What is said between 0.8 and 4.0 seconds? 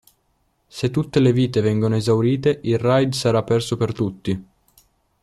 tutte le vite vengono esaurite, il Raid sarà perso per